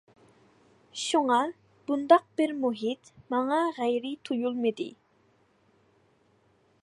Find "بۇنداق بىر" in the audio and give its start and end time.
1.89-2.53